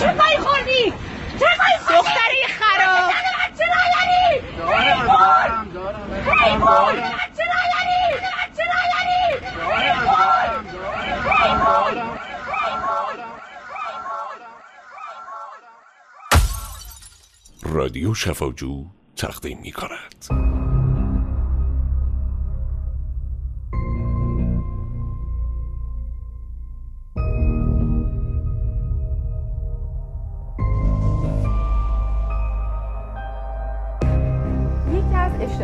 [0.00, 0.92] چه پای خوردی؟
[1.38, 3.10] چه پای خوردی؟ دختره خراب.
[3.58, 6.34] چه نداری؟ دارم دارم دارم.
[6.40, 6.94] حیوان
[7.36, 8.02] چه نداری؟
[8.56, 10.66] چه نداری؟ دارم دارم
[11.62, 12.20] دارم
[17.62, 18.84] رادیو شفاجو
[19.16, 20.69] تقدیم می کند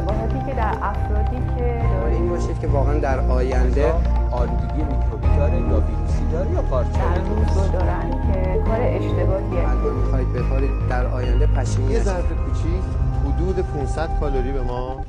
[0.06, 3.92] اشتباهاتی که در افرادی که این باشید که واقعا در آینده
[4.30, 6.90] آلودگی میکروبی داره یا ویروسی داره یا در پارچه
[7.28, 9.68] روز رو دارن که کار اشتباهیه.
[9.68, 12.00] الگو می‌خواید بخورید در آینده پشیمون یه.
[12.00, 12.82] ظرف کوچیک
[13.24, 15.04] حدود 500 کالری به ما.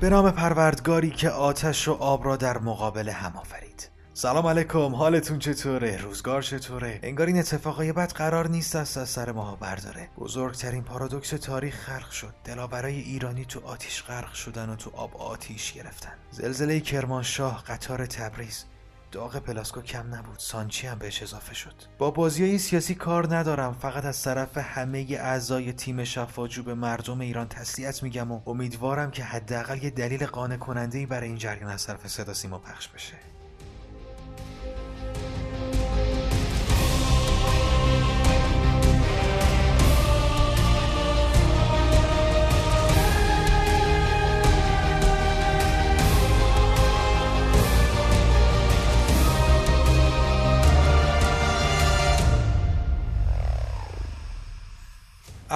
[0.00, 3.95] به نام پروردگاری که آتش و آب را در مقابل هم آفرید.
[4.18, 9.56] سلام علیکم حالتون چطوره؟ روزگار چطوره؟ انگار این اتفاقای بد قرار نیست از سر ماها
[9.56, 10.08] برداره.
[10.18, 12.34] بزرگترین پارادوکس تاریخ خلق شد.
[12.44, 16.12] دلاورای ایرانی تو آتیش غرق شدن و تو آب آتیش گرفتن.
[16.30, 18.64] زلزله کرمانشاه قطار تبریز.
[19.12, 20.38] داغ پلاسکو کم نبود.
[20.38, 21.74] سانچی هم بهش اضافه شد.
[21.98, 23.72] با بازی سیاسی کار ندارم.
[23.72, 29.24] فقط از طرف همه اعضای تیم شفاجو به مردم ایران تسلیت میگم و امیدوارم که
[29.24, 33.14] حداقل یه دلیل قانع کننده ای برای این جریان از طرف صدا سیما پخش بشه.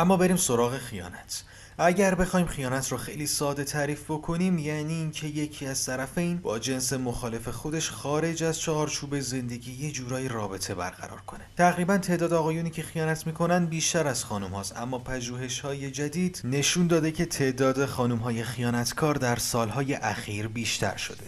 [0.00, 1.44] اما بریم سراغ خیانت.
[1.78, 6.92] اگر بخوایم خیانت رو خیلی ساده تعریف بکنیم یعنی اینکه یکی از طرفین با جنس
[6.92, 11.40] مخالف خودش خارج از چهارچوب زندگی یه جورایی رابطه برقرار کنه.
[11.56, 16.86] تقریبا تعداد آقایونی که خیانت می‌کنن بیشتر از خانم هاست اما پژوهش های جدید نشون
[16.86, 21.24] داده که تعداد خانم های خیانتکار در سالهای اخیر بیشتر شده.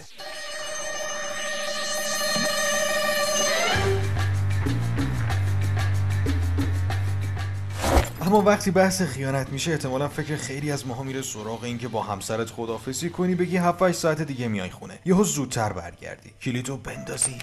[8.22, 12.02] اما وقتی بحث خیانت میشه احتمالا فکر خیلی از ماها میره سراغ این که با
[12.02, 14.98] همسرت خدافزی کنی بگی 7 8 ساعت دیگه میای خونه.
[15.04, 16.30] یهو زودتر برگردی.
[16.42, 17.38] کلیدو بندازی.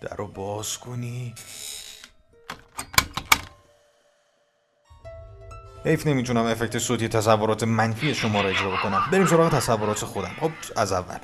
[0.00, 1.34] در رو باز کنی.
[5.84, 9.08] حیف نمی‌تونم افکت صوتی تصورات منفی شما رو اجرا بکنم.
[9.12, 10.36] بریم سراغ تصورات خودم.
[10.40, 11.18] خب از اول.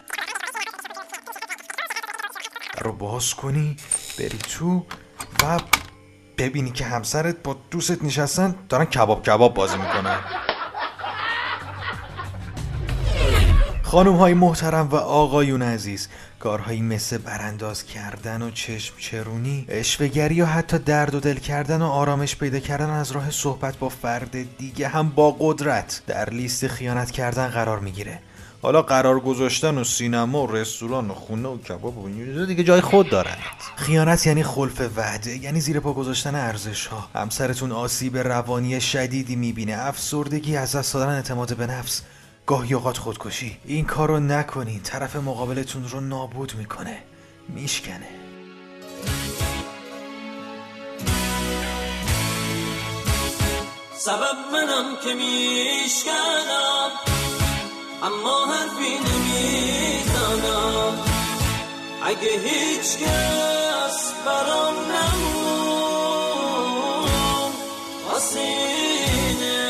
[2.75, 3.77] در رو باز کنی.
[4.19, 4.87] بری تو
[5.43, 5.61] و
[6.43, 10.19] ببینی که همسرت با دوستت نشستن دارن کباب کباب بازی می‌کنن.
[13.83, 16.09] خانم های محترم و آقایون عزیز
[16.39, 21.87] کارهایی مثل برانداز کردن و چشم چرونی اشوهگری یا حتی درد و دل کردن و
[21.87, 27.11] آرامش پیدا کردن از راه صحبت با فرد دیگه هم با قدرت در لیست خیانت
[27.11, 28.19] کردن قرار می‌گیره.
[28.63, 32.09] حالا قرار گذاشتن و سینما و رستوران و خونه و کباب و
[32.47, 33.37] دیگه جای خود دارن.
[33.77, 39.73] خیانت یعنی خلف وعده یعنی زیر پا گذاشتن ارزش ها همسرتون آسیب روانی شدیدی می‌بینه.
[39.79, 42.03] افسردگی از دست دادن اعتماد به نفس.
[42.47, 43.59] گاهی اوقات خودکشی.
[43.65, 44.81] این کار رو نکنین.
[44.81, 46.99] طرف مقابلتون رو نابود می‌کنه.
[47.49, 48.09] میشکنه.
[53.97, 57.12] سبب منم که میشکنم.
[58.03, 60.95] اما حرفی نمی‌زنم.
[62.05, 65.93] اگه هیچ کس برام نمون
[68.11, 69.69] واسه اینه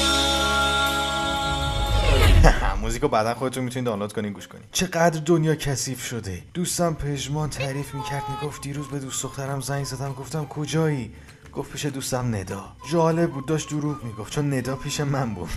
[2.81, 4.63] موزیکو بعدا خودتون می‌تونید دانلود کنین گوش کنین.
[4.71, 6.43] چقدر دنیا کثیف شده.
[6.53, 11.13] دوستم پژمان تعریف می‌کرد می‌گفت دیروز به دوست دخترم زنگ زدم گفتم کجایی؟
[11.53, 12.63] گفت پیش دوستم ندا.
[12.91, 15.49] جالب بود داشت دروغ می‌گفت چون ندا پیش من بود.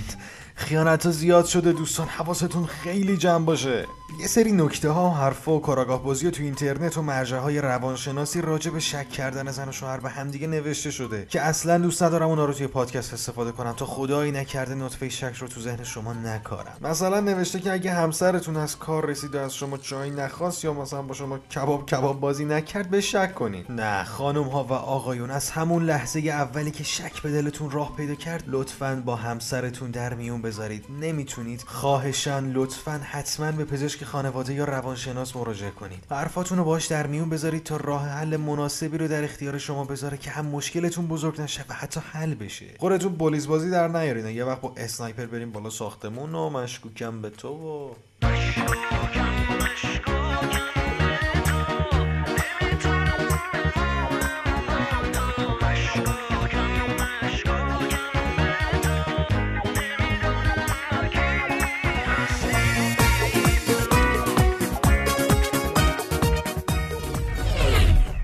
[0.56, 3.86] خیانت ها زیاد شده دوستان حواستون خیلی جمع باشه.
[4.20, 8.40] یه سری نکته ها و حرفا و کاراگاه بازی تو اینترنت و مرجع های روانشناسی
[8.40, 12.28] راجع به شک کردن زن و شوهر به همدیگه نوشته شده که اصلا دوست ندارم
[12.28, 16.12] اونا رو توی پادکست استفاده کنم تا خدایی نکرده نطفه شک رو تو ذهن شما
[16.12, 16.76] نکارم.
[16.80, 21.02] مثلا نوشته که اگه همسرتون از کار رسید و از شما چای نخواست یا مثلا
[21.02, 23.64] با شما کباب کباب بازی نکرد به شک کنین.
[23.68, 28.14] نه خانم ها و آقایون از همون لحظه اولی که شک به دلتون راه پیدا
[28.14, 30.84] کرد لطفا با همسرتون در میون بذارید.
[31.00, 31.64] نمی‌تونید.
[31.66, 36.04] خواهشان لطفا حتما به پزشک خانواده یا روانشناس مراجعه کنید.
[36.10, 40.16] حرفاتون رو باش در میون بذارید تا راه حل مناسبی رو در اختیار شما بذاره
[40.16, 42.66] که هم مشکلتون بزرگ نشه و حتی حل بشه.
[42.78, 44.26] خودتون پلیس بازی در نیارین.
[44.26, 47.94] یه وقت با اسنایپر بریم بالا ساختمون و مشکوکم به تو و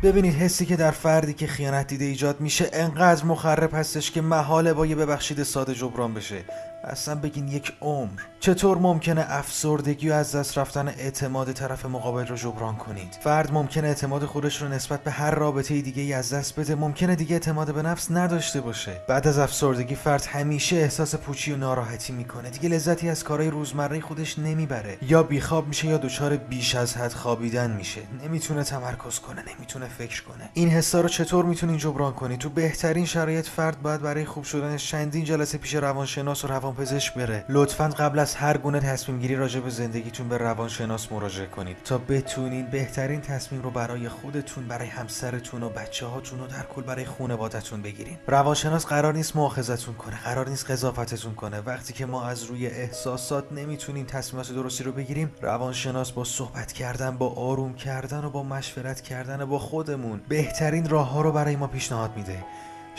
[0.03, 4.73] ببینید حسی که در فردی که خیانت دیده ایجاد میشه انقدر مخرب هستش که محاله
[4.73, 6.45] با یه ببخشید ساده جبران بشه.
[6.85, 8.21] اصلا بگین یک عمر.
[8.41, 13.89] چطور ممکنه افسردگی و از دست رفتن اعتماد طرف مقابل رو جبران کنید؟ فرد ممکنه
[13.89, 16.75] اعتماد خودش رو نسبت به هر رابطه دیگه ای از دست بده.
[16.75, 18.93] ممکنه دیگه اعتماد به نفس نداشته باشه.
[19.09, 22.51] بعد از افسردگی فرد همیشه احساس پوچی و ناراحتی می‌کنه.
[22.51, 24.99] دیگه لذتی از کارهای روزمره خودش نمی‌بره.
[25.03, 28.01] یا بیخواب میشه یا دچار بیش از حد خوابیدن میشه.
[28.25, 30.51] نمی‌تونه تمرکز کنه نمی‌تونه فکر کنه.
[30.55, 34.91] این حسا رو چطور می‌تونین جبران کنید تو بهترین شرایط فرد باید برای خوب شدنش
[34.91, 37.45] چندین جلسه پیش روانشناس و روانپزشک بره.
[37.49, 41.99] لطفا قبل از هر گونه تصمیم گیری راجع به زندگیتون به روانشناس مراجعه کنید تا
[41.99, 47.05] بتونید بهترین تصمیم رو برای خودتون برای همسرتون و بچه هاتون و در کل برای
[47.05, 51.61] خانوادتون بگیرین روانشناس قرار نیست مؤاخذتون کنه قرار نیست قضاوتتون کنه.
[51.61, 57.17] وقتی که ما از روی احساسات نمی‌تونیم تصمیمات درستی رو بگیریم روانشناس با صحبت کردن
[57.17, 60.21] با آروم کردن و با مشورت کردن با خودمون.
[60.29, 62.45] بهترین راه ها رو برای ما پیشنهاد میده.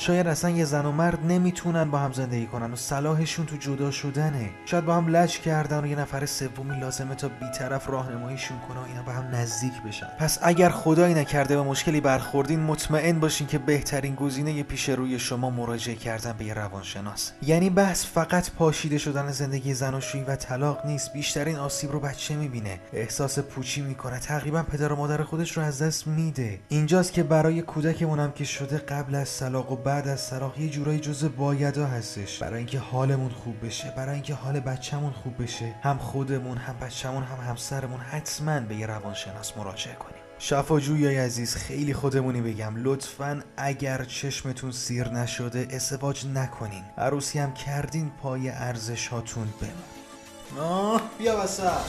[0.01, 3.91] شاید اصلا یه زن و مرد نمی‌تونن با هم زندگی کنن و صلاحشون تو جدا
[3.91, 4.49] شدنه.
[4.65, 8.83] شاید با هم لج کردن و یه نفر سومی لازمه تا بیطرف راهنماییشون کنه و
[8.87, 10.07] اینا به هم نزدیک بشن.
[10.19, 15.49] پس اگر خدایی نکرده به مشکلی برخوردین مطمئن باشین که بهترین گزینه پیش روی شما
[15.49, 17.31] مراجعه کردن به یه روانشناس.
[17.41, 21.13] یعنی بحث فقط پاشیده شدن زندگی زناشویی و طلاق نیست.
[21.13, 22.79] بیشترین آسیب رو بچه می‌بینه.
[22.93, 24.19] احساس پوچی می‌کنه.
[24.19, 26.59] تقریبا پدر و مادر خودش رو از دست میده.
[26.69, 30.69] اینجاست که برای کودکمون هم که شده قبل از طلاق و بعد از طلاق یه
[30.69, 32.37] جورایی جزء بایدا هستش.
[32.37, 37.23] برای اینکه حالمون خوب بشه برای اینکه حال بچه‌مون خوب بشه هم خودمون هم بچه‌مون
[37.23, 40.21] هم همسرمون حتما به یه روانشناس مراجعه کنیم.
[40.39, 42.73] شفاجویای عزیز خیلی خودمونی بگم.
[42.75, 46.83] لطفا اگر چشمتون سیر نشده ازدواج نکنین.
[46.97, 51.81] عروسی هم کردین پای ارزش هاتون بمون آه بیا وسط.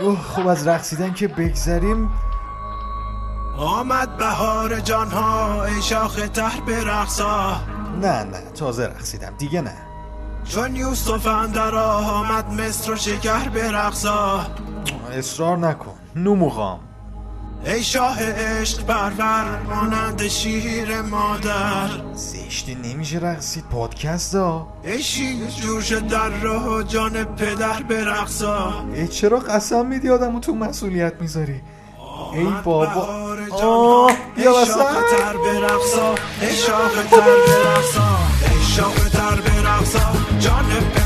[0.00, 2.10] اوه خب از رقصیدن که بگذریم.
[3.58, 7.60] آمد بهار جانها ای شاخ تر به رقصا.
[8.00, 9.76] نه نه تازه رقصیدم دیگه نه.
[10.44, 14.46] چون یوسف اندر آمد مصر و شکر به رقصا.
[15.12, 16.80] اصرار نکن نوموغام
[17.66, 21.88] ای شاه عشق پرور مانند شیر مادر.
[22.14, 28.84] زشتی نمیشه رقصید پادکست ها؟ ای شیر جوش در راه جان پدر به رقصا.
[28.94, 31.60] ای چرا قسم میدی آدمو تو مسئولیت می‌ذاری؟
[32.34, 32.84] ای بابا.
[33.50, 34.66] آه بیا وسط.
[34.66, 36.14] شاخ تر به رقصا.
[36.40, 38.18] ای شاخ تر به رقصا.
[38.52, 40.12] ای شاخ تر به رقصا.
[40.40, 40.64] جان
[40.94, 41.05] پدر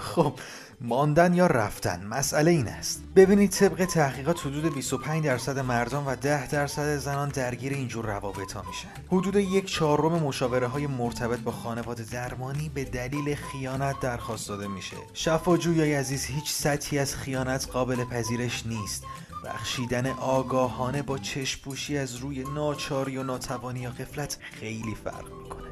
[0.00, 0.32] خب
[0.80, 3.02] ماندن یا رفتن؟ مسئله این است.
[3.16, 8.62] ببینید طبق تحقیقات حدود 25 درصد مردان و 10 درصد زنان درگیر اینجور روابط ها
[8.68, 8.88] میشن.
[9.08, 14.96] حدود یک چهارم مشاوره های مرتبط با خانواده درمانی به دلیل خیانت درخواست داده میشه.
[15.14, 19.04] شفاجویای عزیز هیچ سطحی از خیانت قابل پذیرش نیست.
[19.44, 25.71] بخشیدن آگاهانه با چشپوشی از روی ناچاری و ناتوانی یا قفلت خیلی فرق می‌کنه.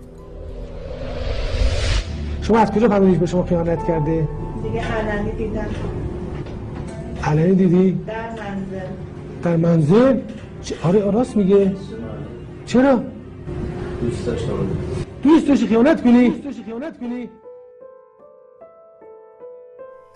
[2.51, 4.29] شما از کجا فهمیدید به شما خیانت کرده؟
[4.63, 5.67] دیگه علنی دیدم
[7.25, 8.87] علنی دیدی؟ در منزل
[9.43, 10.17] در منزل؟
[10.63, 11.73] چه- آره راست میگه
[12.67, 13.03] چرا؟
[14.03, 14.53] دوست داشتم
[15.23, 17.29] دوست داشتی خیانت کنی؟ دوست داشتی خیانت کنی؟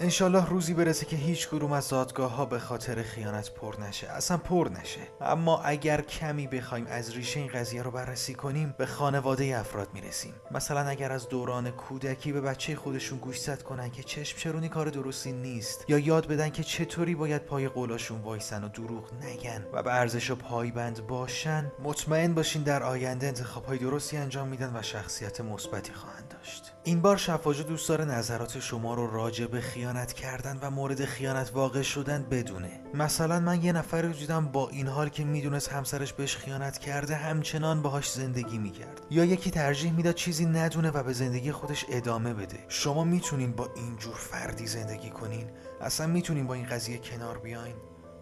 [0.01, 4.09] انشالله روزی برسه که هیچ کدوم از دادگاه ها به خاطر خیانت پر نشه.
[4.11, 5.01] اصلا پر نشه.
[5.21, 10.35] اما اگر کمی بخوایم از ریشه این قضیه رو بررسی کنیم به خانواده افراد می‌رسیم.
[10.51, 15.33] مثلا اگر از دوران کودکی به بچه خودشون گوشزد کنن که چشم چرونی کار درستی
[15.33, 19.95] نیست یا یاد بدن که چطوری باید پای قولاشون وایسن و دروغ نگن و به
[19.95, 25.41] ارزش و پایبند باشن مطمئن باشین در آینده انتخاب های درستی انجام میدن و شخصیت
[25.41, 26.74] مثبتی خواهند داشت.
[26.87, 31.51] این بار شفاجو دوست داره نظرات شما رو راجع به خیانت کردن و مورد خیانت
[31.55, 32.81] واقع شدن بدونه.
[32.95, 37.15] مثلا من یه نفر رو دیدم با این حال که می‌دونست همسرش بهش خیانت کرده
[37.15, 39.01] همچنان باهاش زندگی می‌کرد.
[39.11, 42.59] یا یکی ترجیح می‌داد چیزی ندونه و به زندگی خودش ادامه بده.
[42.69, 45.51] شما می‌تونین با اینجور فردی زندگی کنین؟
[45.81, 47.75] اصلا می‌تونین با این قضیه کنار بیاین؟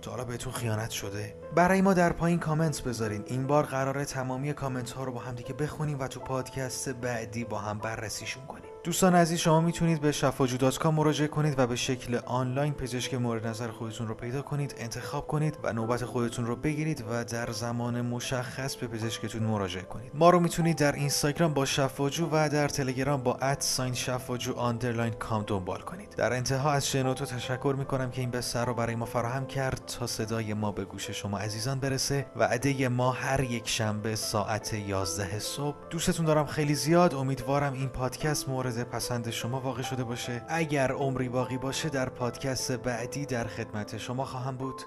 [0.02, 3.22] تا حالا بهتون خیانت شده؟ برای ما در پایین کامنت بذارین.
[3.26, 7.44] این بار قراره تمامی کامنت ها رو با هم دیگه بخونیم و تو پادکست بعدی
[7.44, 8.71] با هم بررسیشون کنیم.
[8.84, 13.68] دوستان عزیز شما می‌تونید به شفاجو.com مراجعه کنید و به شکل آنلاین پزشک مورد نظر
[13.68, 18.76] خودتون رو پیدا کنید انتخاب کنید و نوبت خودتون رو بگیرید و در زمان مشخص
[18.76, 20.10] به پزشکتون مراجعه کنید.
[20.14, 25.12] ما رو می‌تونید در اینستاگرام با شفاجو و در تلگرام با at sign شفاجو underline
[25.12, 26.14] com دنبال کنید.
[26.16, 29.86] در انتها از شنوتو تشکر می‌کنم که این بستر رو برای ما فراهم کرد.
[29.98, 34.74] تا صدای ما به گوش شما عزیزان برسه و عده ما هر یک شنبه ساعت
[34.74, 35.76] 11 صبح.
[35.90, 37.14] دوستتون دارم خیلی زیاد.
[37.14, 40.42] امیدوارم این پادکست مورد پسند شما واقع شده باشه.
[40.48, 44.82] اگر عمری باقی باشه در پادکست بعدی در خدمت شما خواهم بود.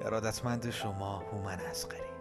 [0.00, 2.19] ارادتمند شما هومن اسقری